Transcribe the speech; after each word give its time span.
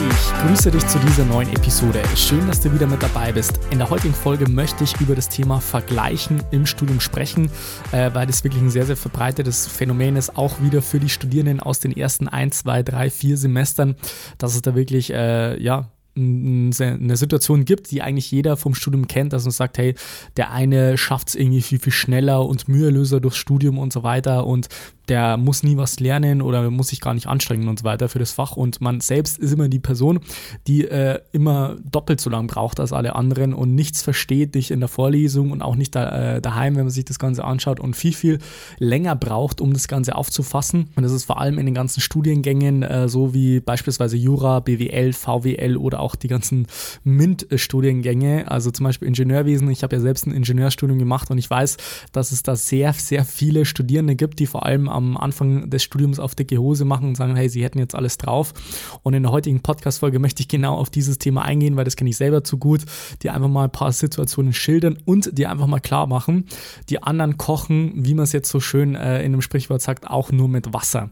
Ich 0.00 0.32
grüße 0.46 0.70
dich 0.70 0.86
zu 0.86 0.96
dieser 1.00 1.24
neuen 1.24 1.48
Episode. 1.48 2.00
Schön, 2.14 2.46
dass 2.46 2.60
du 2.60 2.72
wieder 2.72 2.86
mit 2.86 3.02
dabei 3.02 3.32
bist. 3.32 3.58
In 3.72 3.78
der 3.78 3.90
heutigen 3.90 4.14
Folge 4.14 4.48
möchte 4.48 4.84
ich 4.84 5.00
über 5.00 5.16
das 5.16 5.28
Thema 5.28 5.60
Vergleichen 5.60 6.40
im 6.52 6.66
Studium 6.66 7.00
sprechen, 7.00 7.50
äh, 7.90 8.10
weil 8.12 8.28
das 8.28 8.44
wirklich 8.44 8.62
ein 8.62 8.70
sehr, 8.70 8.86
sehr 8.86 8.96
verbreitetes 8.96 9.66
Phänomen 9.66 10.14
ist, 10.14 10.36
auch 10.36 10.60
wieder 10.60 10.82
für 10.82 11.00
die 11.00 11.08
Studierenden 11.08 11.58
aus 11.58 11.80
den 11.80 11.96
ersten 11.96 12.28
1, 12.28 12.60
2, 12.60 12.84
3, 12.84 13.10
4 13.10 13.36
Semestern, 13.36 13.96
dass 14.38 14.54
es 14.54 14.62
da 14.62 14.76
wirklich, 14.76 15.12
äh, 15.12 15.60
ja, 15.60 15.88
eine 16.18 17.16
Situation 17.16 17.64
gibt, 17.64 17.90
die 17.90 18.02
eigentlich 18.02 18.30
jeder 18.30 18.56
vom 18.56 18.74
Studium 18.74 19.06
kennt, 19.06 19.32
dass 19.32 19.44
man 19.44 19.52
sagt, 19.52 19.78
hey, 19.78 19.94
der 20.36 20.50
eine 20.50 20.98
schafft 20.98 21.28
es 21.28 21.34
irgendwie 21.34 21.62
viel, 21.62 21.78
viel 21.78 21.92
schneller 21.92 22.44
und 22.46 22.68
mühelöser 22.68 23.20
durchs 23.20 23.38
Studium 23.38 23.78
und 23.78 23.92
so 23.92 24.02
weiter 24.02 24.46
und 24.46 24.68
der 25.08 25.36
muss 25.36 25.62
nie 25.62 25.76
was 25.76 26.00
lernen 26.00 26.42
oder 26.42 26.70
muss 26.70 26.88
sich 26.88 27.00
gar 27.00 27.14
nicht 27.14 27.26
anstrengen 27.26 27.68
und 27.68 27.78
so 27.78 27.84
weiter 27.84 28.08
für 28.08 28.18
das 28.18 28.32
Fach. 28.32 28.56
Und 28.56 28.80
man 28.80 29.00
selbst 29.00 29.38
ist 29.38 29.52
immer 29.52 29.68
die 29.68 29.78
Person, 29.78 30.20
die 30.66 30.86
äh, 30.86 31.20
immer 31.32 31.76
doppelt 31.90 32.20
so 32.20 32.30
lang 32.30 32.46
braucht 32.46 32.80
als 32.80 32.92
alle 32.92 33.14
anderen 33.14 33.54
und 33.54 33.74
nichts 33.74 34.02
versteht, 34.02 34.54
dich 34.54 34.70
in 34.70 34.80
der 34.80 34.88
Vorlesung 34.88 35.50
und 35.50 35.62
auch 35.62 35.76
nicht 35.76 35.94
da, 35.94 36.36
äh, 36.36 36.40
daheim, 36.40 36.76
wenn 36.76 36.84
man 36.84 36.90
sich 36.90 37.04
das 37.04 37.18
Ganze 37.18 37.44
anschaut 37.44 37.80
und 37.80 37.96
viel, 37.96 38.12
viel 38.12 38.38
länger 38.78 39.16
braucht, 39.16 39.60
um 39.60 39.72
das 39.72 39.88
Ganze 39.88 40.14
aufzufassen. 40.14 40.90
Und 40.94 41.02
das 41.02 41.12
ist 41.12 41.24
vor 41.24 41.40
allem 41.40 41.58
in 41.58 41.66
den 41.66 41.74
ganzen 41.74 42.00
Studiengängen, 42.00 42.82
äh, 42.82 43.08
so 43.08 43.34
wie 43.34 43.60
beispielsweise 43.60 44.16
Jura, 44.16 44.60
BWL, 44.60 45.12
VWL 45.12 45.76
oder 45.76 46.00
auch 46.00 46.07
die 46.16 46.28
ganzen 46.28 46.66
MINT-Studiengänge, 47.04 48.50
also 48.50 48.70
zum 48.70 48.84
Beispiel 48.84 49.08
Ingenieurwesen. 49.08 49.70
Ich 49.70 49.82
habe 49.82 49.96
ja 49.96 50.00
selbst 50.00 50.26
ein 50.26 50.32
Ingenieurstudium 50.32 50.98
gemacht 50.98 51.30
und 51.30 51.38
ich 51.38 51.48
weiß, 51.48 51.76
dass 52.12 52.32
es 52.32 52.42
da 52.42 52.56
sehr, 52.56 52.92
sehr 52.92 53.24
viele 53.24 53.64
Studierende 53.64 54.16
gibt, 54.16 54.38
die 54.38 54.46
vor 54.46 54.66
allem 54.66 54.88
am 54.88 55.16
Anfang 55.16 55.70
des 55.70 55.82
Studiums 55.82 56.18
auf 56.18 56.34
dicke 56.34 56.58
Hose 56.58 56.84
machen 56.84 57.08
und 57.08 57.16
sagen, 57.16 57.36
hey, 57.36 57.48
sie 57.48 57.64
hätten 57.64 57.78
jetzt 57.78 57.94
alles 57.94 58.18
drauf. 58.18 58.54
Und 59.02 59.14
in 59.14 59.22
der 59.22 59.32
heutigen 59.32 59.60
Podcast-Folge 59.60 60.18
möchte 60.18 60.42
ich 60.42 60.48
genau 60.48 60.76
auf 60.76 60.90
dieses 60.90 61.18
Thema 61.18 61.42
eingehen, 61.42 61.76
weil 61.76 61.84
das 61.84 61.96
kenne 61.96 62.10
ich 62.10 62.16
selber 62.16 62.44
zu 62.44 62.58
gut, 62.58 62.84
die 63.22 63.30
einfach 63.30 63.48
mal 63.48 63.64
ein 63.64 63.72
paar 63.72 63.92
Situationen 63.92 64.52
schildern 64.52 64.98
und 65.04 65.36
die 65.36 65.46
einfach 65.46 65.66
mal 65.66 65.80
klar 65.80 66.06
machen, 66.06 66.46
die 66.88 67.02
anderen 67.02 67.36
kochen, 67.36 67.92
wie 67.94 68.14
man 68.14 68.24
es 68.24 68.32
jetzt 68.32 68.50
so 68.50 68.60
schön 68.60 68.94
äh, 68.94 69.20
in 69.20 69.32
einem 69.32 69.42
Sprichwort 69.42 69.82
sagt, 69.82 70.08
auch 70.08 70.32
nur 70.32 70.48
mit 70.48 70.72
Wasser. 70.72 71.10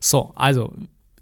So, 0.00 0.32
also 0.34 0.72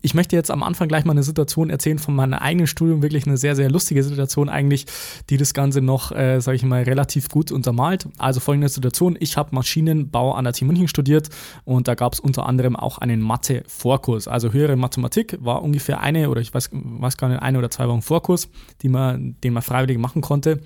ich 0.04 0.12
möchte 0.12 0.36
jetzt 0.36 0.50
am 0.50 0.62
Anfang 0.62 0.86
gleich 0.86 1.06
mal 1.06 1.12
eine 1.12 1.22
Situation 1.22 1.70
erzählen 1.70 1.98
von 1.98 2.14
meinem 2.14 2.34
eigenen 2.34 2.66
Studium, 2.66 3.00
wirklich 3.00 3.26
eine 3.26 3.38
sehr, 3.38 3.56
sehr 3.56 3.70
lustige 3.70 4.04
Situation 4.04 4.50
eigentlich, 4.50 4.84
die 5.30 5.38
das 5.38 5.54
Ganze 5.54 5.80
noch, 5.80 6.12
äh, 6.12 6.40
sage 6.40 6.56
ich 6.56 6.62
mal, 6.62 6.82
relativ 6.82 7.30
gut 7.30 7.50
untermalt. 7.50 8.06
Also 8.18 8.38
folgende 8.40 8.68
Situation, 8.68 9.16
ich 9.18 9.38
habe 9.38 9.54
Maschinenbau 9.54 10.34
an 10.34 10.44
der 10.44 10.52
TU 10.52 10.66
München 10.66 10.88
studiert 10.88 11.30
und 11.64 11.88
da 11.88 11.94
gab 11.94 12.12
es 12.12 12.20
unter 12.20 12.44
anderem 12.44 12.76
auch 12.76 12.98
einen 12.98 13.22
Mathe-Vorkurs. 13.22 14.28
Also 14.28 14.52
höhere 14.52 14.76
Mathematik 14.76 15.38
war 15.40 15.62
ungefähr 15.62 16.00
eine 16.00 16.28
oder 16.28 16.42
ich 16.42 16.52
weiß, 16.52 16.68
weiß 16.72 17.16
gar 17.16 17.30
nicht, 17.30 17.40
eine 17.40 17.56
oder 17.56 17.70
zwei 17.70 17.88
Wochen 17.88 18.02
Vorkurs, 18.02 18.50
die 18.82 18.90
man, 18.90 19.36
den 19.42 19.54
man 19.54 19.62
freiwillig 19.62 19.96
machen 19.96 20.20
konnte. 20.20 20.60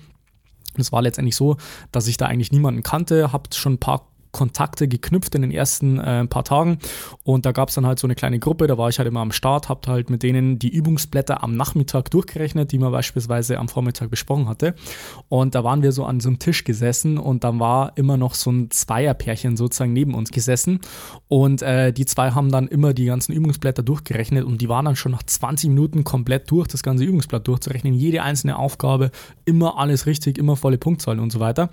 Es 0.77 0.91
war 0.91 1.01
letztendlich 1.01 1.37
so, 1.37 1.55
dass 1.93 2.07
ich 2.07 2.17
da 2.17 2.25
eigentlich 2.25 2.51
niemanden 2.51 2.83
kannte, 2.83 3.31
habe 3.31 3.43
schon 3.53 3.73
ein 3.73 3.79
paar 3.79 4.08
Kontakte 4.31 4.87
geknüpft 4.87 5.35
in 5.35 5.41
den 5.41 5.51
ersten 5.51 5.99
äh, 5.99 6.25
paar 6.25 6.43
Tagen. 6.43 6.79
Und 7.23 7.45
da 7.45 7.51
gab 7.51 7.69
es 7.69 7.75
dann 7.75 7.85
halt 7.85 7.99
so 7.99 8.07
eine 8.07 8.15
kleine 8.15 8.39
Gruppe, 8.39 8.67
da 8.67 8.77
war 8.77 8.89
ich 8.89 8.99
halt 8.99 9.07
immer 9.07 9.21
am 9.21 9.31
Start, 9.31 9.69
hab 9.69 9.87
halt 9.87 10.09
mit 10.09 10.23
denen 10.23 10.59
die 10.59 10.69
Übungsblätter 10.69 11.43
am 11.43 11.55
Nachmittag 11.55 12.11
durchgerechnet, 12.11 12.71
die 12.71 12.77
man 12.77 12.91
beispielsweise 12.91 13.57
am 13.57 13.67
Vormittag 13.67 14.09
besprochen 14.09 14.47
hatte. 14.47 14.75
Und 15.29 15.55
da 15.55 15.63
waren 15.63 15.81
wir 15.81 15.91
so 15.91 16.05
an 16.05 16.19
so 16.19 16.29
einem 16.29 16.39
Tisch 16.39 16.63
gesessen 16.63 17.17
und 17.17 17.43
dann 17.43 17.59
war 17.59 17.93
immer 17.97 18.17
noch 18.17 18.35
so 18.35 18.51
ein 18.51 18.69
Zweierpärchen 18.69 19.57
sozusagen 19.57 19.93
neben 19.93 20.13
uns 20.13 20.29
gesessen. 20.29 20.79
Und 21.27 21.61
äh, 21.61 21.91
die 21.91 22.05
zwei 22.05 22.31
haben 22.31 22.51
dann 22.51 22.67
immer 22.67 22.93
die 22.93 23.05
ganzen 23.05 23.33
Übungsblätter 23.33 23.83
durchgerechnet 23.83 24.45
und 24.45 24.61
die 24.61 24.69
waren 24.69 24.85
dann 24.85 24.95
schon 24.95 25.11
nach 25.11 25.23
20 25.23 25.69
Minuten 25.69 26.03
komplett 26.03 26.51
durch, 26.51 26.67
das 26.67 26.83
ganze 26.83 27.03
Übungsblatt 27.03 27.47
durchzurechnen, 27.47 27.93
jede 27.93 28.21
einzelne 28.21 28.57
Aufgabe, 28.57 29.11
immer 29.45 29.77
alles 29.79 30.05
richtig, 30.05 30.37
immer 30.37 30.55
volle 30.55 30.77
Punktzahlen 30.77 31.19
und 31.19 31.31
so 31.31 31.39
weiter. 31.39 31.69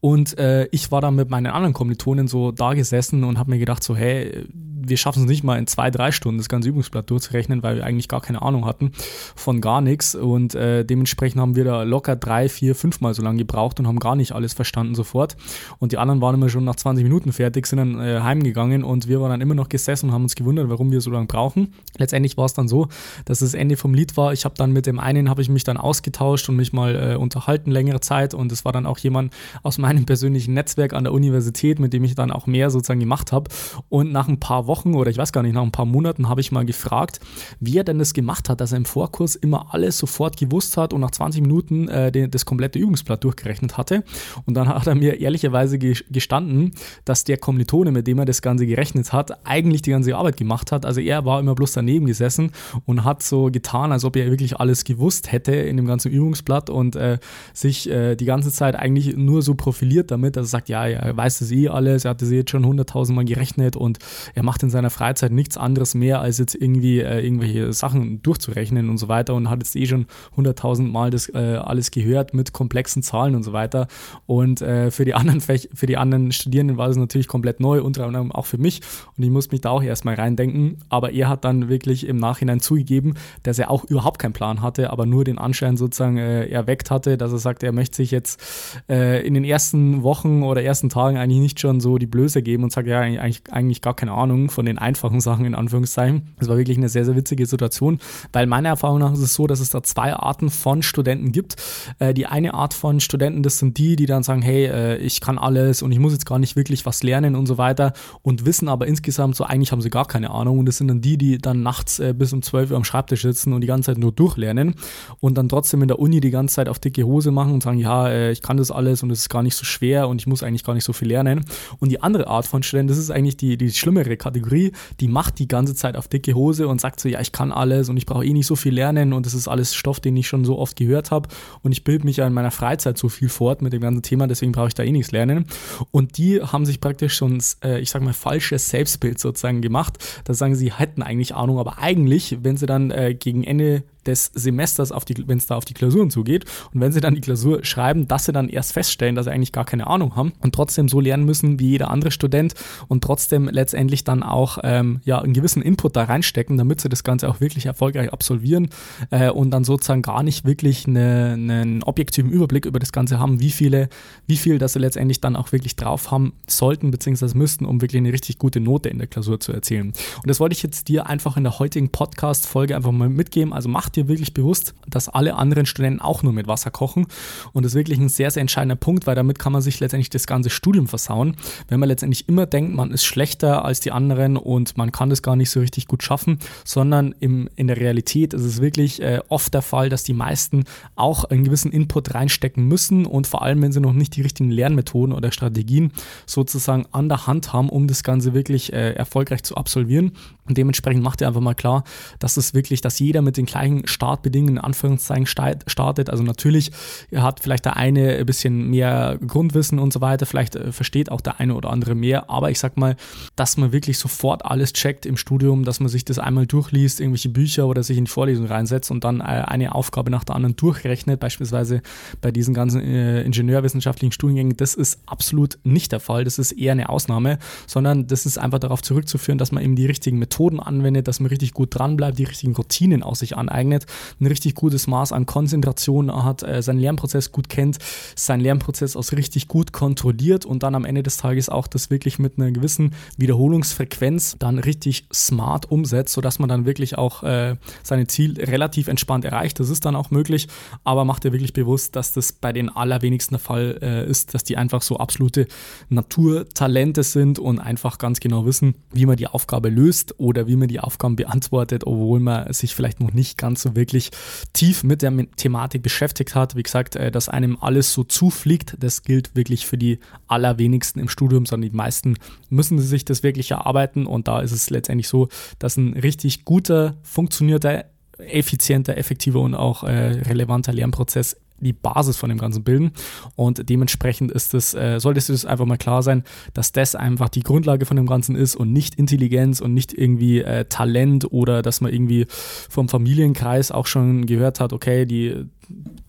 Und 0.00 0.38
äh, 0.38 0.66
ich 0.70 0.90
war 0.90 1.00
dann 1.00 1.14
mit 1.14 1.28
meinen 1.28 1.46
anderen 1.46 1.74
Kommilitonen 1.74 1.97
Kommilitonen 1.98 2.28
so 2.28 2.52
da 2.52 2.74
gesessen 2.74 3.24
und 3.24 3.38
habe 3.38 3.50
mir 3.50 3.58
gedacht, 3.58 3.82
so, 3.82 3.96
hey, 3.96 4.46
wir 4.88 4.96
schaffen 4.96 5.24
es 5.24 5.28
nicht 5.28 5.44
mal 5.44 5.58
in 5.58 5.66
zwei, 5.66 5.90
drei 5.90 6.12
Stunden 6.12 6.38
das 6.38 6.48
ganze 6.48 6.68
Übungsblatt 6.68 7.10
durchzurechnen, 7.10 7.62
weil 7.62 7.76
wir 7.76 7.84
eigentlich 7.84 8.08
gar 8.08 8.20
keine 8.20 8.42
Ahnung 8.42 8.64
hatten 8.64 8.92
von 9.36 9.60
gar 9.60 9.80
nichts. 9.80 10.14
Und 10.14 10.54
äh, 10.54 10.84
dementsprechend 10.84 11.40
haben 11.40 11.56
wir 11.56 11.64
da 11.64 11.82
locker 11.82 12.16
drei, 12.16 12.48
vier, 12.48 12.74
fünfmal 12.74 13.14
so 13.14 13.22
lange 13.22 13.38
gebraucht 13.38 13.78
und 13.80 13.86
haben 13.86 13.98
gar 13.98 14.16
nicht 14.16 14.32
alles 14.32 14.54
verstanden 14.54 14.94
sofort. 14.94 15.36
Und 15.78 15.92
die 15.92 15.98
anderen 15.98 16.20
waren 16.20 16.34
immer 16.34 16.48
schon 16.48 16.64
nach 16.64 16.76
20 16.76 17.04
Minuten 17.04 17.32
fertig, 17.32 17.66
sind 17.66 17.78
dann 17.78 18.00
äh, 18.00 18.20
heimgegangen 18.20 18.84
und 18.84 19.08
wir 19.08 19.20
waren 19.20 19.30
dann 19.30 19.40
immer 19.40 19.54
noch 19.54 19.68
gesessen 19.68 20.08
und 20.08 20.14
haben 20.14 20.22
uns 20.22 20.34
gewundert, 20.34 20.68
warum 20.68 20.90
wir 20.90 21.00
so 21.00 21.10
lange 21.10 21.26
brauchen. 21.26 21.74
Letztendlich 21.96 22.36
war 22.36 22.46
es 22.46 22.54
dann 22.54 22.68
so, 22.68 22.88
dass 23.24 23.40
das 23.40 23.54
Ende 23.54 23.76
vom 23.76 23.94
Lied 23.94 24.16
war. 24.16 24.32
Ich 24.32 24.44
habe 24.44 24.54
dann 24.56 24.72
mit 24.72 24.86
dem 24.86 24.98
einen, 24.98 25.28
habe 25.28 25.42
ich 25.42 25.48
mich 25.48 25.64
dann 25.64 25.76
ausgetauscht 25.76 26.48
und 26.48 26.56
mich 26.56 26.72
mal 26.72 27.12
äh, 27.12 27.16
unterhalten 27.16 27.70
längere 27.70 28.00
Zeit 28.00 28.34
und 28.34 28.52
es 28.52 28.64
war 28.64 28.72
dann 28.72 28.86
auch 28.86 28.98
jemand 28.98 29.32
aus 29.62 29.78
meinem 29.78 30.06
persönlichen 30.06 30.54
Netzwerk 30.54 30.92
an 30.92 31.04
der 31.04 31.12
Universität, 31.12 31.78
mit 31.78 31.92
dem 31.92 32.04
ich 32.04 32.14
dann 32.14 32.30
auch 32.30 32.46
mehr 32.46 32.70
sozusagen 32.70 33.00
gemacht 33.00 33.32
habe. 33.32 33.50
Und 33.88 34.12
nach 34.12 34.28
ein 34.28 34.40
paar 34.40 34.66
Wochen 34.66 34.77
oder 34.86 35.10
ich 35.10 35.18
weiß 35.18 35.32
gar 35.32 35.42
nicht, 35.42 35.54
nach 35.54 35.62
ein 35.62 35.72
paar 35.72 35.86
Monaten 35.86 36.28
habe 36.28 36.40
ich 36.40 36.52
mal 36.52 36.64
gefragt, 36.64 37.20
wie 37.60 37.76
er 37.76 37.84
denn 37.84 37.98
das 37.98 38.14
gemacht 38.14 38.48
hat, 38.48 38.60
dass 38.60 38.72
er 38.72 38.78
im 38.78 38.84
Vorkurs 38.84 39.36
immer 39.36 39.74
alles 39.74 39.98
sofort 39.98 40.36
gewusst 40.36 40.76
hat 40.76 40.92
und 40.92 41.00
nach 41.00 41.10
20 41.10 41.42
Minuten 41.42 41.88
äh, 41.88 42.12
den, 42.12 42.30
das 42.30 42.44
komplette 42.44 42.78
Übungsblatt 42.78 43.24
durchgerechnet 43.24 43.76
hatte. 43.76 44.04
Und 44.46 44.54
dann 44.54 44.68
hat 44.68 44.86
er 44.86 44.94
mir 44.94 45.20
ehrlicherweise 45.20 45.78
gestanden, 45.78 46.72
dass 47.04 47.24
der 47.24 47.38
Kommilitone, 47.38 47.92
mit 47.92 48.06
dem 48.06 48.18
er 48.18 48.24
das 48.24 48.42
Ganze 48.42 48.66
gerechnet 48.66 49.12
hat, 49.12 49.46
eigentlich 49.46 49.82
die 49.82 49.90
ganze 49.90 50.16
Arbeit 50.16 50.36
gemacht 50.36 50.72
hat. 50.72 50.86
Also 50.86 51.00
er 51.00 51.24
war 51.24 51.40
immer 51.40 51.54
bloß 51.54 51.72
daneben 51.72 52.06
gesessen 52.06 52.52
und 52.86 53.04
hat 53.04 53.22
so 53.22 53.50
getan, 53.50 53.92
als 53.92 54.04
ob 54.04 54.16
er 54.16 54.30
wirklich 54.30 54.58
alles 54.58 54.84
gewusst 54.84 55.32
hätte 55.32 55.52
in 55.52 55.76
dem 55.76 55.86
ganzen 55.86 56.10
Übungsblatt 56.10 56.70
und 56.70 56.96
äh, 56.96 57.18
sich 57.52 57.88
äh, 57.90 58.16
die 58.16 58.24
ganze 58.24 58.50
Zeit 58.50 58.76
eigentlich 58.76 59.16
nur 59.16 59.42
so 59.42 59.54
profiliert 59.54 60.10
damit, 60.10 60.36
dass 60.36 60.46
er 60.46 60.50
sagt, 60.50 60.68
ja, 60.68 60.86
er 60.86 61.16
weiß 61.16 61.40
das 61.40 61.50
eh 61.50 61.68
alles, 61.68 62.04
er 62.04 62.10
hat 62.10 62.22
das 62.22 62.30
jetzt 62.30 62.50
schon 62.50 62.64
hunderttausendmal 62.64 63.24
gerechnet 63.24 63.76
und 63.76 63.98
er 64.34 64.42
macht 64.42 64.62
in 64.68 64.70
seiner 64.70 64.90
Freizeit 64.90 65.32
nichts 65.32 65.56
anderes 65.56 65.94
mehr, 65.94 66.20
als 66.20 66.36
jetzt 66.36 66.54
irgendwie 66.54 67.00
äh, 67.00 67.24
irgendwelche 67.24 67.72
Sachen 67.72 68.22
durchzurechnen 68.22 68.90
und 68.90 68.98
so 68.98 69.08
weiter 69.08 69.34
und 69.34 69.48
hat 69.48 69.60
jetzt 69.60 69.74
eh 69.76 69.86
schon 69.86 70.06
hunderttausend 70.36 70.92
Mal 70.92 71.10
das 71.10 71.28
äh, 71.30 71.38
alles 71.38 71.90
gehört 71.90 72.34
mit 72.34 72.52
komplexen 72.52 73.02
Zahlen 73.02 73.34
und 73.34 73.44
so 73.44 73.54
weiter. 73.54 73.88
Und 74.26 74.60
äh, 74.60 74.90
für, 74.90 75.06
die 75.06 75.14
anderen 75.14 75.40
Fäch 75.40 75.70
für 75.72 75.86
die 75.86 75.96
anderen 75.96 76.32
Studierenden 76.32 76.76
war 76.76 76.88
das 76.88 76.98
natürlich 76.98 77.28
komplett 77.28 77.60
neu, 77.60 77.82
unter 77.82 78.04
anderem 78.04 78.30
auch 78.30 78.44
für 78.44 78.58
mich. 78.58 78.82
Und 79.16 79.24
ich 79.24 79.30
musste 79.30 79.54
mich 79.54 79.62
da 79.62 79.70
auch 79.70 79.82
erstmal 79.82 80.16
reindenken. 80.16 80.76
Aber 80.90 81.12
er 81.12 81.30
hat 81.30 81.46
dann 81.46 81.70
wirklich 81.70 82.06
im 82.06 82.18
Nachhinein 82.18 82.60
zugegeben, 82.60 83.14
dass 83.42 83.58
er 83.58 83.70
auch 83.70 83.84
überhaupt 83.84 84.18
keinen 84.18 84.34
Plan 84.34 84.60
hatte, 84.60 84.90
aber 84.90 85.06
nur 85.06 85.24
den 85.24 85.38
Anschein 85.38 85.78
sozusagen 85.78 86.18
äh, 86.18 86.46
erweckt 86.46 86.90
hatte, 86.90 87.16
dass 87.16 87.32
er 87.32 87.38
sagt, 87.38 87.62
er 87.62 87.72
möchte 87.72 87.96
sich 87.96 88.10
jetzt 88.10 88.42
äh, 88.90 89.26
in 89.26 89.32
den 89.32 89.44
ersten 89.44 90.02
Wochen 90.02 90.42
oder 90.42 90.62
ersten 90.62 90.90
Tagen 90.90 91.16
eigentlich 91.16 91.40
nicht 91.40 91.60
schon 91.60 91.80
so 91.80 91.96
die 91.96 92.06
Blöße 92.06 92.42
geben 92.42 92.64
und 92.64 92.72
sagt, 92.72 92.86
ja, 92.86 93.00
eigentlich, 93.00 93.42
eigentlich 93.50 93.80
gar 93.80 93.94
keine 93.94 94.12
Ahnung 94.12 94.47
von 94.50 94.66
den 94.66 94.78
einfachen 94.78 95.20
Sachen 95.20 95.44
in 95.44 95.54
Anführungszeichen. 95.54 96.34
Das 96.38 96.48
war 96.48 96.56
wirklich 96.56 96.76
eine 96.76 96.88
sehr, 96.88 97.04
sehr 97.04 97.16
witzige 97.16 97.46
Situation, 97.46 97.98
weil 98.32 98.46
meiner 98.46 98.70
Erfahrung 98.70 98.98
nach 98.98 99.12
ist 99.12 99.20
es 99.20 99.34
so, 99.34 99.46
dass 99.46 99.60
es 99.60 99.70
da 99.70 99.82
zwei 99.82 100.14
Arten 100.14 100.50
von 100.50 100.82
Studenten 100.82 101.32
gibt. 101.32 101.56
Äh, 101.98 102.14
die 102.14 102.26
eine 102.26 102.54
Art 102.54 102.74
von 102.74 103.00
Studenten, 103.00 103.42
das 103.42 103.58
sind 103.58 103.78
die, 103.78 103.96
die 103.96 104.06
dann 104.06 104.22
sagen, 104.22 104.42
hey, 104.42 104.66
äh, 104.66 104.96
ich 104.98 105.20
kann 105.20 105.38
alles 105.38 105.82
und 105.82 105.92
ich 105.92 105.98
muss 105.98 106.12
jetzt 106.12 106.26
gar 106.26 106.38
nicht 106.38 106.56
wirklich 106.56 106.86
was 106.86 107.02
lernen 107.02 107.36
und 107.36 107.46
so 107.46 107.58
weiter 107.58 107.92
und 108.22 108.46
wissen 108.46 108.68
aber 108.68 108.86
insgesamt 108.86 109.36
so, 109.36 109.44
eigentlich 109.44 109.72
haben 109.72 109.82
sie 109.82 109.90
gar 109.90 110.06
keine 110.06 110.30
Ahnung 110.30 110.58
und 110.58 110.66
das 110.66 110.76
sind 110.76 110.88
dann 110.88 111.00
die, 111.00 111.18
die 111.18 111.38
dann 111.38 111.62
nachts 111.62 111.98
äh, 111.98 112.14
bis 112.16 112.32
um 112.32 112.42
12 112.42 112.70
Uhr 112.70 112.76
am 112.76 112.84
Schreibtisch 112.84 113.22
sitzen 113.22 113.52
und 113.52 113.60
die 113.60 113.66
ganze 113.66 113.92
Zeit 113.92 113.98
nur 113.98 114.12
durchlernen 114.12 114.74
und 115.20 115.36
dann 115.36 115.48
trotzdem 115.48 115.82
in 115.82 115.88
der 115.88 115.98
Uni 115.98 116.20
die 116.20 116.30
ganze 116.30 116.56
Zeit 116.56 116.68
auf 116.68 116.78
dicke 116.78 117.04
Hose 117.04 117.30
machen 117.30 117.52
und 117.52 117.62
sagen, 117.62 117.78
ja, 117.78 118.08
äh, 118.08 118.32
ich 118.32 118.42
kann 118.42 118.56
das 118.56 118.70
alles 118.70 119.02
und 119.02 119.10
es 119.10 119.20
ist 119.20 119.28
gar 119.28 119.42
nicht 119.42 119.56
so 119.56 119.64
schwer 119.64 120.08
und 120.08 120.20
ich 120.20 120.26
muss 120.26 120.42
eigentlich 120.42 120.64
gar 120.64 120.74
nicht 120.74 120.84
so 120.84 120.92
viel 120.92 121.08
lernen. 121.08 121.44
Und 121.78 121.90
die 121.90 122.02
andere 122.02 122.26
Art 122.26 122.46
von 122.46 122.62
Studenten, 122.62 122.88
das 122.88 122.98
ist 122.98 123.10
eigentlich 123.10 123.36
die, 123.36 123.56
die 123.56 123.70
schlimmere 123.70 124.16
Kategorie, 124.16 124.37
die 124.40 125.08
macht 125.08 125.38
die 125.38 125.48
ganze 125.48 125.74
Zeit 125.74 125.96
auf 125.96 126.08
dicke 126.08 126.34
Hose 126.34 126.68
und 126.68 126.80
sagt 126.80 127.00
so, 127.00 127.08
ja, 127.08 127.20
ich 127.20 127.32
kann 127.32 127.52
alles 127.52 127.88
und 127.88 127.96
ich 127.96 128.06
brauche 128.06 128.24
eh 128.24 128.32
nicht 128.32 128.46
so 128.46 128.56
viel 128.56 128.74
lernen 128.74 129.12
und 129.12 129.26
das 129.26 129.34
ist 129.34 129.48
alles 129.48 129.74
Stoff, 129.74 130.00
den 130.00 130.16
ich 130.16 130.28
schon 130.28 130.44
so 130.44 130.58
oft 130.58 130.76
gehört 130.76 131.10
habe 131.10 131.28
und 131.62 131.72
ich 131.72 131.84
bilde 131.84 132.04
mich 132.04 132.16
ja 132.18 132.26
in 132.26 132.32
meiner 132.32 132.50
Freizeit 132.50 132.98
so 132.98 133.08
viel 133.08 133.28
fort 133.28 133.62
mit 133.62 133.72
dem 133.72 133.80
ganzen 133.80 134.02
Thema, 134.02 134.26
deswegen 134.26 134.52
brauche 134.52 134.68
ich 134.68 134.74
da 134.74 134.82
eh 134.82 134.92
nichts 134.92 135.12
lernen. 135.12 135.46
Und 135.90 136.18
die 136.18 136.42
haben 136.42 136.66
sich 136.66 136.80
praktisch 136.80 137.14
schon, 137.14 137.42
äh, 137.62 137.80
ich 137.80 137.90
sag 137.90 138.02
mal, 138.02 138.12
falsches 138.12 138.68
Selbstbild 138.68 139.18
sozusagen 139.18 139.62
gemacht. 139.62 140.22
Da 140.24 140.34
sagen 140.34 140.54
sie, 140.54 140.72
hätten 140.72 141.02
eigentlich 141.02 141.34
Ahnung, 141.34 141.58
aber 141.58 141.78
eigentlich, 141.78 142.38
wenn 142.42 142.56
sie 142.56 142.66
dann 142.66 142.90
äh, 142.90 143.14
gegen 143.14 143.44
Ende 143.44 143.84
des 144.08 144.30
Semesters, 144.34 144.90
wenn 144.90 145.38
es 145.38 145.46
da 145.46 145.56
auf 145.56 145.64
die 145.64 145.74
Klausuren 145.74 146.10
zugeht. 146.10 146.44
Und 146.72 146.80
wenn 146.80 146.92
sie 146.92 147.00
dann 147.00 147.14
die 147.14 147.20
Klausur 147.20 147.64
schreiben, 147.64 148.08
dass 148.08 148.24
sie 148.24 148.32
dann 148.32 148.48
erst 148.48 148.72
feststellen, 148.72 149.14
dass 149.14 149.26
sie 149.26 149.30
eigentlich 149.30 149.52
gar 149.52 149.64
keine 149.64 149.86
Ahnung 149.86 150.16
haben 150.16 150.32
und 150.40 150.54
trotzdem 150.54 150.88
so 150.88 151.00
lernen 151.00 151.24
müssen 151.24 151.60
wie 151.60 151.68
jeder 151.68 151.90
andere 151.90 152.10
Student 152.10 152.54
und 152.88 153.04
trotzdem 153.04 153.48
letztendlich 153.48 154.04
dann 154.04 154.22
auch 154.22 154.58
ähm, 154.62 155.00
ja, 155.04 155.20
einen 155.20 155.34
gewissen 155.34 155.62
Input 155.62 155.94
da 155.94 156.04
reinstecken, 156.04 156.56
damit 156.56 156.80
sie 156.80 156.88
das 156.88 157.04
Ganze 157.04 157.28
auch 157.28 157.40
wirklich 157.40 157.66
erfolgreich 157.66 158.12
absolvieren 158.12 158.70
äh, 159.10 159.30
und 159.30 159.50
dann 159.50 159.64
sozusagen 159.64 160.02
gar 160.02 160.22
nicht 160.22 160.44
wirklich 160.44 160.86
eine, 160.86 161.32
einen 161.34 161.82
objektiven 161.82 162.30
Überblick 162.30 162.64
über 162.64 162.78
das 162.78 162.92
Ganze 162.92 163.18
haben, 163.18 163.40
wie 163.40 163.50
viele, 163.50 163.88
wie 164.26 164.36
viel 164.36 164.58
dass 164.58 164.72
sie 164.72 164.78
letztendlich 164.78 165.20
dann 165.20 165.36
auch 165.36 165.52
wirklich 165.52 165.76
drauf 165.76 166.10
haben 166.10 166.32
sollten 166.46 166.90
bzw. 166.90 167.36
müssten, 167.36 167.66
um 167.66 167.80
wirklich 167.80 168.00
eine 168.00 168.12
richtig 168.12 168.38
gute 168.38 168.60
Note 168.60 168.88
in 168.88 168.98
der 168.98 169.06
Klausur 169.06 169.38
zu 169.40 169.52
erzielen. 169.52 169.88
Und 170.16 170.26
das 170.26 170.40
wollte 170.40 170.54
ich 170.54 170.62
jetzt 170.62 170.88
dir 170.88 171.06
einfach 171.06 171.36
in 171.36 171.44
der 171.44 171.58
heutigen 171.58 171.90
Podcast-Folge 171.90 172.74
einfach 172.74 172.92
mal 172.92 173.08
mitgeben. 173.08 173.52
Also 173.52 173.68
mach 173.68 173.88
dir 173.88 173.97
wirklich 174.06 174.34
bewusst, 174.34 174.74
dass 174.86 175.08
alle 175.08 175.34
anderen 175.34 175.66
Studenten 175.66 176.00
auch 176.00 176.22
nur 176.22 176.32
mit 176.32 176.46
Wasser 176.46 176.70
kochen. 176.70 177.06
Und 177.52 177.64
das 177.64 177.72
ist 177.72 177.76
wirklich 177.76 177.98
ein 177.98 178.08
sehr, 178.08 178.30
sehr 178.30 178.42
entscheidender 178.42 178.76
Punkt, 178.76 179.06
weil 179.06 179.16
damit 179.16 179.38
kann 179.38 179.52
man 179.52 179.62
sich 179.62 179.80
letztendlich 179.80 180.10
das 180.10 180.26
ganze 180.26 180.50
Studium 180.50 180.86
versauen. 180.86 181.34
Wenn 181.68 181.80
man 181.80 181.88
letztendlich 181.88 182.28
immer 182.28 182.46
denkt, 182.46 182.74
man 182.74 182.92
ist 182.92 183.04
schlechter 183.04 183.64
als 183.64 183.80
die 183.80 183.90
anderen 183.90 184.36
und 184.36 184.76
man 184.76 184.92
kann 184.92 185.10
das 185.10 185.22
gar 185.22 185.34
nicht 185.34 185.50
so 185.50 185.60
richtig 185.60 185.88
gut 185.88 186.02
schaffen, 186.02 186.38
sondern 186.64 187.14
im, 187.18 187.48
in 187.56 187.66
der 187.66 187.78
Realität 187.78 188.34
ist 188.34 188.44
es 188.44 188.60
wirklich 188.60 189.02
äh, 189.02 189.20
oft 189.28 189.54
der 189.54 189.62
Fall, 189.62 189.88
dass 189.88 190.04
die 190.04 190.12
meisten 190.12 190.64
auch 190.94 191.24
einen 191.24 191.44
gewissen 191.44 191.72
Input 191.72 192.14
reinstecken 192.14 192.66
müssen 192.66 193.06
und 193.06 193.26
vor 193.26 193.42
allem, 193.42 193.62
wenn 193.62 193.72
sie 193.72 193.80
noch 193.80 193.92
nicht 193.92 194.14
die 194.16 194.22
richtigen 194.22 194.50
Lernmethoden 194.50 195.14
oder 195.14 195.32
Strategien 195.32 195.92
sozusagen 196.26 196.86
an 196.92 197.08
der 197.08 197.26
Hand 197.26 197.52
haben, 197.52 197.68
um 197.68 197.88
das 197.88 198.02
Ganze 198.02 198.34
wirklich 198.34 198.72
äh, 198.72 198.92
erfolgreich 198.92 199.42
zu 199.42 199.56
absolvieren. 199.56 200.12
Und 200.48 200.56
dementsprechend 200.58 201.02
macht 201.02 201.20
ihr 201.20 201.28
einfach 201.28 201.40
mal 201.40 201.54
klar, 201.54 201.84
dass 202.18 202.36
es 202.36 202.54
wirklich, 202.54 202.80
dass 202.80 202.98
jeder 202.98 203.22
mit 203.22 203.36
den 203.36 203.46
gleichen 203.46 203.86
Startbedingungen 203.86 204.56
in 204.56 204.58
Anführungszeichen 204.58 205.26
startet. 205.26 206.10
Also 206.10 206.22
natürlich 206.22 206.70
hat 207.14 207.40
vielleicht 207.40 207.64
der 207.64 207.76
eine 207.76 208.16
ein 208.16 208.26
bisschen 208.26 208.70
mehr 208.70 209.18
Grundwissen 209.26 209.78
und 209.78 209.92
so 209.92 210.00
weiter, 210.00 210.26
vielleicht 210.26 210.56
äh, 210.56 210.72
versteht 210.72 211.10
auch 211.10 211.20
der 211.20 211.40
eine 211.40 211.54
oder 211.54 211.70
andere 211.70 211.94
mehr, 211.94 212.30
aber 212.30 212.50
ich 212.50 212.58
sag 212.58 212.76
mal, 212.76 212.96
dass 213.36 213.56
man 213.56 213.72
wirklich 213.72 213.98
sofort 213.98 214.44
alles 214.44 214.72
checkt 214.72 215.06
im 215.06 215.16
Studium, 215.16 215.64
dass 215.64 215.80
man 215.80 215.88
sich 215.88 216.04
das 216.04 216.18
einmal 216.18 216.46
durchliest, 216.46 217.00
irgendwelche 217.00 217.28
Bücher 217.28 217.66
oder 217.66 217.82
sich 217.82 217.98
in 217.98 218.06
die 218.06 218.10
Vorlesung 218.10 218.46
reinsetzt 218.46 218.90
und 218.90 219.04
dann 219.04 219.20
äh, 219.20 219.24
eine 219.24 219.74
Aufgabe 219.74 220.10
nach 220.10 220.24
der 220.24 220.36
anderen 220.36 220.56
durchrechnet, 220.56 221.20
beispielsweise 221.20 221.82
bei 222.20 222.30
diesen 222.30 222.54
ganzen 222.54 222.80
äh, 222.80 223.22
ingenieurwissenschaftlichen 223.22 224.12
Studiengängen, 224.12 224.56
das 224.56 224.74
ist 224.74 225.00
absolut 225.06 225.58
nicht 225.64 225.92
der 225.92 226.00
Fall, 226.00 226.24
das 226.24 226.38
ist 226.38 226.52
eher 226.52 226.72
eine 226.72 226.88
Ausnahme, 226.88 227.38
sondern 227.66 228.06
das 228.06 228.24
ist 228.24 228.38
einfach 228.38 228.58
darauf 228.58 228.82
zurückzuführen, 228.82 229.38
dass 229.38 229.52
man 229.52 229.62
eben 229.62 229.76
die 229.76 229.86
richtigen 229.86 230.18
Methoden 230.18 230.37
anwendet, 230.60 231.08
dass 231.08 231.20
man 231.20 231.30
richtig 231.30 231.54
gut 231.54 231.74
dran 231.74 231.96
bleibt, 231.96 232.18
die 232.18 232.24
richtigen 232.24 232.54
Routinen 232.54 233.02
aus 233.02 233.20
sich 233.20 233.36
aneignet, 233.36 233.86
ein 234.20 234.26
richtig 234.26 234.54
gutes 234.54 234.86
Maß 234.86 235.12
an 235.12 235.26
Konzentration 235.26 236.12
hat, 236.24 236.42
äh, 236.42 236.62
seinen 236.62 236.78
Lernprozess 236.78 237.32
gut 237.32 237.48
kennt, 237.48 237.78
seinen 238.14 238.40
Lernprozess 238.40 238.94
auch 238.94 239.08
richtig 239.12 239.48
gut 239.48 239.72
kontrolliert 239.72 240.44
und 240.44 240.62
dann 240.62 240.74
am 240.74 240.84
Ende 240.84 241.02
des 241.02 241.16
Tages 241.16 241.48
auch 241.48 241.66
das 241.66 241.90
wirklich 241.90 242.18
mit 242.18 242.38
einer 242.38 242.50
gewissen 242.50 242.94
Wiederholungsfrequenz 243.16 244.36
dann 244.38 244.58
richtig 244.58 245.06
smart 245.12 245.70
umsetzt, 245.70 246.12
sodass 246.12 246.38
man 246.38 246.50
dann 246.50 246.66
wirklich 246.66 246.98
auch 246.98 247.22
äh, 247.22 247.56
seine 247.82 248.06
Ziel 248.06 248.38
relativ 248.38 248.88
entspannt 248.88 249.24
erreicht. 249.24 249.58
Das 249.58 249.70
ist 249.70 249.86
dann 249.86 249.96
auch 249.96 250.10
möglich, 250.10 250.48
aber 250.84 251.06
macht 251.06 251.24
dir 251.24 251.32
wirklich 251.32 251.54
bewusst, 251.54 251.96
dass 251.96 252.12
das 252.12 252.32
bei 252.32 252.52
den 252.52 252.68
allerwenigsten 252.68 253.38
der 253.38 253.44
Fall 253.44 253.78
äh, 253.80 254.10
ist, 254.10 254.34
dass 254.34 254.44
die 254.44 254.56
einfach 254.56 254.82
so 254.82 254.98
absolute 254.98 255.46
Naturtalente 255.88 257.02
sind 257.02 257.38
und 257.38 257.58
einfach 257.58 257.98
ganz 257.98 258.20
genau 258.20 258.44
wissen, 258.44 258.74
wie 258.92 259.06
man 259.06 259.16
die 259.16 259.26
Aufgabe 259.26 259.68
löst 259.68 260.18
oder 260.28 260.46
wie 260.46 260.56
man 260.56 260.68
die 260.68 260.80
Aufgaben 260.80 261.16
beantwortet, 261.16 261.86
obwohl 261.86 262.20
man 262.20 262.52
sich 262.52 262.74
vielleicht 262.74 263.00
noch 263.00 263.12
nicht 263.12 263.38
ganz 263.38 263.62
so 263.62 263.74
wirklich 263.74 264.10
tief 264.52 264.84
mit 264.84 265.02
der 265.02 265.12
Thematik 265.36 265.82
beschäftigt 265.82 266.34
hat. 266.34 266.54
Wie 266.54 266.62
gesagt, 266.62 266.96
äh, 266.96 267.10
dass 267.10 267.28
einem 267.28 267.56
alles 267.60 267.92
so 267.92 268.04
zufliegt, 268.04 268.76
das 268.78 269.02
gilt 269.02 269.34
wirklich 269.34 269.66
für 269.66 269.78
die 269.78 269.98
allerwenigsten 270.26 271.00
im 271.00 271.08
Studium, 271.08 271.46
sondern 271.46 271.70
die 271.70 271.76
meisten 271.76 272.16
müssen 272.50 272.78
sich 272.78 273.04
das 273.04 273.22
wirklich 273.22 273.50
erarbeiten 273.50 274.06
und 274.06 274.28
da 274.28 274.40
ist 274.40 274.52
es 274.52 274.70
letztendlich 274.70 275.08
so, 275.08 275.28
dass 275.58 275.76
ein 275.76 275.94
richtig 275.94 276.44
guter, 276.44 276.96
funktionierter 277.02 277.86
effizienter, 278.18 278.96
effektiver 278.96 279.40
und 279.40 279.54
auch 279.54 279.84
äh, 279.84 279.90
relevanter 279.90 280.72
Lernprozess 280.72 281.36
die 281.60 281.72
Basis 281.72 282.16
von 282.16 282.28
dem 282.28 282.38
Ganzen 282.38 282.64
bilden. 282.64 282.92
Und 283.36 283.68
dementsprechend 283.68 284.30
ist 284.30 284.54
es, 284.54 284.74
äh, 284.74 284.98
sollte 285.00 285.18
es 285.18 285.44
einfach 285.44 285.66
mal 285.66 285.76
klar 285.76 286.02
sein, 286.02 286.24
dass 286.54 286.72
das 286.72 286.94
einfach 286.94 287.28
die 287.28 287.42
Grundlage 287.42 287.86
von 287.86 287.96
dem 287.96 288.06
Ganzen 288.06 288.36
ist 288.36 288.56
und 288.56 288.72
nicht 288.72 288.94
Intelligenz 288.94 289.60
und 289.60 289.74
nicht 289.74 289.92
irgendwie 289.92 290.40
äh, 290.40 290.64
Talent 290.66 291.32
oder 291.32 291.62
dass 291.62 291.80
man 291.80 291.92
irgendwie 291.92 292.26
vom 292.28 292.88
Familienkreis 292.88 293.70
auch 293.70 293.86
schon 293.86 294.26
gehört 294.26 294.60
hat, 294.60 294.72
okay, 294.72 295.06
die 295.06 295.46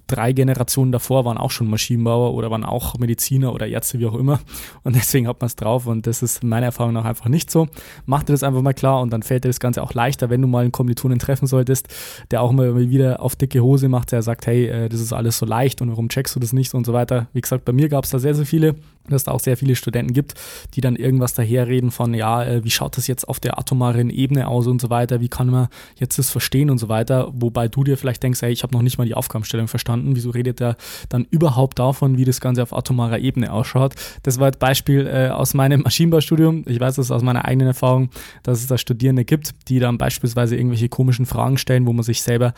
drei 0.10 0.34
Generationen 0.34 0.92
davor 0.92 1.24
waren 1.26 1.38
auch 1.38 1.52
schon 1.52 1.70
Maschinenbauer 1.70 2.34
oder 2.34 2.52
waren 2.52 2.66
auch 2.66 2.98
Mediziner 2.98 3.54
oder 3.54 3.68
Ärzte, 3.68 4.00
wie 4.00 4.08
auch 4.08 4.16
immer. 4.16 4.40
Und 4.84 4.96
deswegen 4.96 5.28
hat 5.28 5.40
man 5.40 5.48
es 5.48 5.56
drauf 5.56 5.86
und 5.86 6.08
das 6.08 6.24
ist 6.24 6.44
meiner 6.44 6.68
Erfahrung 6.68 6.94
nach 6.94 7.06
einfach 7.06 7.28
nicht 7.28 7.52
so. 7.52 7.68
Mach 8.06 8.24
dir 8.24 8.34
das 8.34 8.44
einfach 8.44 8.62
mal 8.62 8.74
klar 8.74 9.02
und 9.02 9.12
dann 9.12 9.24
fällt 9.24 9.44
dir 9.44 9.50
das 9.50 9.60
Ganze 9.60 9.84
auch 9.84 9.94
leichter, 9.94 10.30
wenn 10.30 10.42
du 10.42 10.48
mal 10.48 10.64
einen 10.64 10.72
Kommilitonen 10.72 11.20
treffen 11.20 11.48
solltest, 11.48 11.88
der 12.32 12.42
auch 12.42 12.52
mal 12.52 12.90
wieder 12.90 13.22
auf 13.22 13.36
dicke 13.36 13.62
Hose 13.62 13.88
macht, 13.88 14.12
der 14.12 14.22
sagt, 14.22 14.48
hey, 14.48 14.68
äh, 14.68 14.90
das 14.90 15.00
ist 15.00 15.14
alles 15.14 15.38
so 15.38 15.46
leicht 15.46 15.82
und 15.82 15.90
warum 15.90 16.10
checkst 16.10 16.36
du 16.36 16.40
das 16.40 16.54
nicht 16.54 16.74
und 16.74 16.86
so 16.86 16.94
weiter. 16.94 17.28
Wie 17.34 17.42
gesagt, 17.42 17.66
bei 17.66 17.74
mir 17.74 17.90
gab 17.90 18.04
es 18.04 18.10
da 18.10 18.20
sehr, 18.20 18.34
sehr 18.34 18.46
viele 18.46 18.76
dass 19.10 19.24
da 19.24 19.32
auch 19.32 19.40
sehr 19.40 19.58
viele 19.58 19.76
Studenten 19.76 20.14
gibt, 20.14 20.34
die 20.74 20.82
dann 20.82 20.96
irgendwas 20.96 21.34
daherreden 21.34 21.92
von, 21.92 22.14
ja, 22.14 22.44
äh, 22.44 22.64
wie 22.64 22.70
schaut 22.70 22.98
das 22.98 23.08
jetzt 23.08 23.28
auf 23.28 23.40
der 23.40 23.58
atomaren 23.58 24.10
Ebene 24.10 24.48
aus 24.48 24.68
und 24.68 24.82
so 24.82 24.90
weiter, 24.90 25.22
wie 25.22 25.30
kann 25.30 25.50
man 25.50 25.68
jetzt 25.98 26.20
das 26.20 26.30
verstehen 26.30 26.70
und 26.70 26.78
so 26.78 26.90
weiter, 26.90 27.30
wobei 27.34 27.68
du 27.68 27.84
dir 27.84 27.98
vielleicht 27.98 28.24
denkst, 28.24 28.42
hey, 28.42 28.52
ich 28.52 28.64
habe 28.64 28.74
noch 28.74 28.82
nicht 28.82 28.98
mal 28.98 29.06
die 29.06 29.16
Aufgabenstellung 29.16 29.68
verstanden, 29.68 30.16
wieso 30.16 30.30
redet 30.30 30.62
er 30.62 30.76
dann 31.10 31.26
überhaupt 31.30 31.80
davon, 31.80 32.18
wie 32.18 32.26
das 32.26 32.42
Ganze 32.42 32.64
auf 32.64 32.76
atomarer 32.76 33.20
Ebene 33.20 33.52
ausschaut. 33.52 33.96
Das 34.24 34.40
war 34.40 34.48
ein 34.48 34.60
Beispiel 34.60 35.08
äh, 35.08 35.30
aus 35.30 35.54
meinem 35.54 35.82
Maschinenbaustudium, 35.84 36.64
ich 36.68 36.80
weiß 36.80 36.96
das 36.96 37.12
aus 37.12 37.24
meiner 37.24 37.46
eigenen 37.46 37.68
Erfahrung, 37.68 38.10
dass 38.44 38.60
es 38.60 38.68
da 38.68 38.78
Studierende 38.78 39.26
gibt, 39.26 39.52
die 39.70 39.80
dann 39.80 39.98
beispielsweise 39.98 40.56
irgendwelche 40.56 40.90
komischen 40.90 41.26
Fragen 41.26 41.58
stellen, 41.58 41.86
wo 41.86 41.94
man 41.94 42.04
sich 42.04 42.22
selber 42.22 42.54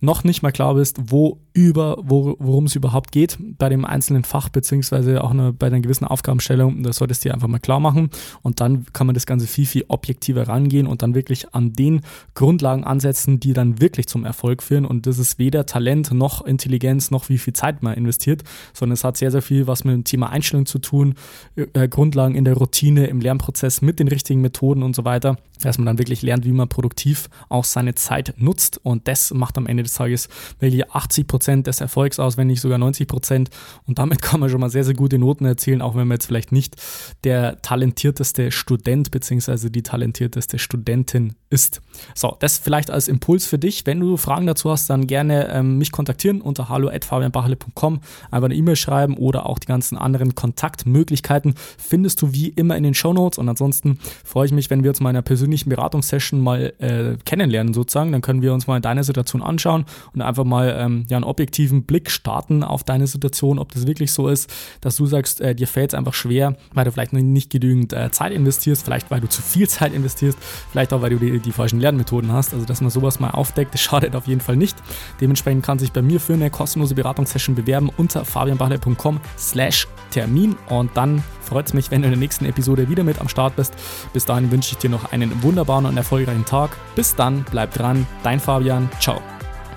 noch 0.00 0.24
nicht 0.24 0.42
mal 0.42 0.52
klar 0.52 0.76
ist, 0.78 0.98
wo 1.10 1.38
über, 1.56 1.96
wo, 2.02 2.36
worum 2.38 2.66
es 2.66 2.76
überhaupt 2.76 3.12
geht 3.12 3.38
bei 3.56 3.70
dem 3.70 3.86
einzelnen 3.86 4.24
Fach, 4.24 4.50
beziehungsweise 4.50 5.24
auch 5.24 5.30
eine, 5.30 5.54
bei 5.54 5.68
einer 5.68 5.80
gewissen 5.80 6.04
Aufgabenstellung. 6.04 6.82
Das 6.82 6.96
solltest 6.96 7.24
du 7.24 7.30
dir 7.30 7.34
einfach 7.34 7.48
mal 7.48 7.60
klar 7.60 7.80
machen. 7.80 8.10
Und 8.42 8.60
dann 8.60 8.84
kann 8.92 9.06
man 9.06 9.14
das 9.14 9.24
Ganze 9.24 9.46
viel, 9.46 9.64
viel 9.64 9.86
objektiver 9.88 10.46
rangehen 10.46 10.86
und 10.86 11.00
dann 11.00 11.14
wirklich 11.14 11.54
an 11.54 11.72
den 11.72 12.02
Grundlagen 12.34 12.84
ansetzen, 12.84 13.40
die 13.40 13.54
dann 13.54 13.80
wirklich 13.80 14.06
zum 14.06 14.26
Erfolg 14.26 14.62
führen. 14.62 14.84
Und 14.84 15.06
das 15.06 15.18
ist 15.18 15.38
weder 15.38 15.64
Talent 15.64 16.12
noch 16.12 16.44
Intelligenz 16.44 17.10
noch 17.10 17.30
wie 17.30 17.38
viel 17.38 17.54
Zeit 17.54 17.82
man 17.82 17.94
investiert, 17.94 18.44
sondern 18.74 18.92
es 18.92 19.02
hat 19.02 19.16
sehr, 19.16 19.30
sehr 19.30 19.40
viel 19.40 19.66
was 19.66 19.82
mit 19.84 19.94
dem 19.94 20.04
Thema 20.04 20.28
Einstellung 20.28 20.66
zu 20.66 20.78
tun, 20.78 21.14
äh, 21.56 21.88
Grundlagen 21.88 22.34
in 22.34 22.44
der 22.44 22.54
Routine, 22.54 23.06
im 23.06 23.22
Lernprozess 23.22 23.80
mit 23.80 23.98
den 23.98 24.08
richtigen 24.08 24.42
Methoden 24.42 24.82
und 24.82 24.94
so 24.94 25.06
weiter, 25.06 25.38
dass 25.62 25.78
man 25.78 25.86
dann 25.86 25.98
wirklich 25.98 26.20
lernt, 26.20 26.44
wie 26.44 26.52
man 26.52 26.68
produktiv 26.68 27.30
auch 27.48 27.64
seine 27.64 27.94
Zeit 27.94 28.34
nutzt. 28.36 28.78
Und 28.82 29.08
das 29.08 29.32
macht 29.32 29.56
am 29.56 29.66
Ende 29.66 29.84
des 29.84 29.94
Tages 29.94 30.28
wirklich 30.60 30.90
80 30.90 31.26
Prozent 31.26 31.45
Prozent 31.46 31.68
des 31.68 31.80
Erfolgs 31.80 32.18
aus, 32.18 32.36
wenn 32.36 32.48
nicht 32.48 32.60
sogar 32.60 32.76
90 32.76 33.06
Prozent. 33.06 33.50
Und 33.86 34.00
damit 34.00 34.20
kann 34.26 34.40
man 34.40 34.50
schon 34.50 34.60
mal 34.60 34.68
sehr, 34.68 34.82
sehr 34.82 34.94
gute 34.94 35.16
Noten 35.16 35.44
erzielen, 35.44 35.80
auch 35.80 35.94
wenn 35.94 36.08
man 36.08 36.16
jetzt 36.16 36.26
vielleicht 36.26 36.50
nicht 36.50 36.74
der 37.22 37.62
talentierteste 37.62 38.50
Student 38.50 39.12
bzw. 39.12 39.70
die 39.70 39.82
talentierteste 39.84 40.58
Studentin 40.58 41.34
ist. 41.48 41.80
So, 42.14 42.36
das 42.40 42.58
vielleicht 42.58 42.90
als 42.90 43.06
Impuls 43.06 43.46
für 43.46 43.58
dich. 43.58 43.86
Wenn 43.86 44.00
du 44.00 44.16
Fragen 44.16 44.46
dazu 44.46 44.70
hast, 44.70 44.90
dann 44.90 45.06
gerne 45.06 45.48
ähm, 45.52 45.78
mich 45.78 45.92
kontaktieren 45.92 46.40
unter 46.40 46.68
hallo.fabianbachele.com, 46.68 48.00
einfach 48.30 48.44
eine 48.46 48.54
E-Mail 48.54 48.76
schreiben 48.76 49.16
oder 49.16 49.46
auch 49.46 49.60
die 49.60 49.68
ganzen 49.68 49.96
anderen 49.96 50.34
Kontaktmöglichkeiten 50.34 51.54
findest 51.78 52.22
du 52.22 52.32
wie 52.32 52.48
immer 52.48 52.76
in 52.76 52.82
den 52.82 52.94
Show 52.94 53.12
Notes. 53.12 53.38
Und 53.38 53.48
ansonsten 53.48 54.00
freue 54.24 54.46
ich 54.46 54.52
mich, 54.52 54.68
wenn 54.70 54.82
wir 54.82 54.90
uns 54.90 55.00
mal 55.00 55.10
in 55.10 55.16
einer 55.16 55.22
persönlichen 55.22 55.68
Beratungssession 55.68 56.40
mal 56.40 56.72
äh, 56.78 57.16
kennenlernen 57.24 57.72
sozusagen. 57.72 58.10
Dann 58.10 58.22
können 58.22 58.42
wir 58.42 58.52
uns 58.52 58.66
mal 58.66 58.80
deine 58.80 59.04
Situation 59.04 59.42
anschauen 59.42 59.84
und 60.12 60.22
einfach 60.22 60.44
mal 60.44 60.76
ähm, 60.76 61.04
ja, 61.08 61.16
einen 61.16 61.24
objektiven 61.36 61.82
Blick 61.82 62.10
starten 62.10 62.64
auf 62.64 62.82
deine 62.82 63.06
Situation, 63.06 63.58
ob 63.58 63.72
das 63.72 63.86
wirklich 63.86 64.10
so 64.12 64.28
ist, 64.28 64.50
dass 64.80 64.96
du 64.96 65.04
sagst, 65.04 65.42
äh, 65.42 65.54
dir 65.54 65.68
fällt 65.68 65.90
es 65.90 65.94
einfach 65.94 66.14
schwer, 66.14 66.56
weil 66.72 66.86
du 66.86 66.92
vielleicht 66.92 67.12
nicht 67.12 67.50
genügend 67.50 67.92
äh, 67.92 68.10
Zeit 68.10 68.32
investierst, 68.32 68.82
vielleicht 68.82 69.10
weil 69.10 69.20
du 69.20 69.28
zu 69.28 69.42
viel 69.42 69.68
Zeit 69.68 69.92
investierst, 69.92 70.38
vielleicht 70.70 70.94
auch 70.94 71.02
weil 71.02 71.10
du 71.10 71.18
die, 71.18 71.38
die 71.38 71.52
falschen 71.52 71.78
Lernmethoden 71.78 72.32
hast. 72.32 72.54
Also 72.54 72.64
dass 72.64 72.80
man 72.80 72.90
sowas 72.90 73.20
mal 73.20 73.30
aufdeckt, 73.30 73.74
das 73.74 73.82
schadet 73.82 74.16
auf 74.16 74.26
jeden 74.26 74.40
Fall 74.40 74.56
nicht. 74.56 74.76
Dementsprechend 75.20 75.64
kann 75.64 75.78
sich 75.78 75.92
bei 75.92 76.00
mir 76.00 76.20
für 76.20 76.32
eine 76.32 76.48
kostenlose 76.48 76.94
Beratungssession 76.94 77.54
bewerben 77.54 77.90
unter 77.98 78.24
fabianbachle.com 78.24 79.20
slash 79.38 79.86
Termin 80.10 80.56
und 80.70 80.96
dann 80.96 81.22
freut 81.42 81.66
es 81.66 81.74
mich, 81.74 81.90
wenn 81.90 82.00
du 82.00 82.06
in 82.06 82.12
der 82.12 82.20
nächsten 82.20 82.46
Episode 82.46 82.88
wieder 82.88 83.04
mit 83.04 83.20
am 83.20 83.28
Start 83.28 83.56
bist. 83.56 83.74
Bis 84.12 84.24
dahin 84.24 84.50
wünsche 84.50 84.72
ich 84.72 84.78
dir 84.78 84.90
noch 84.90 85.12
einen 85.12 85.42
wunderbaren 85.42 85.84
und 85.84 85.96
erfolgreichen 85.96 86.46
Tag. 86.46 86.70
Bis 86.94 87.14
dann, 87.14 87.44
bleib 87.50 87.74
dran, 87.74 88.06
dein 88.22 88.40
Fabian, 88.40 88.88
ciao. 89.00 89.20